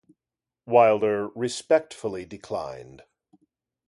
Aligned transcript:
Wilder 0.65 1.27
respectfully 1.35 2.25
declined. 2.25 3.03